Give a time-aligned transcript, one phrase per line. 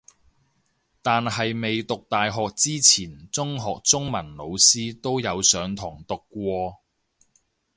[1.03, 6.79] 但係未讀大學之前中學中文老師都有上堂讀過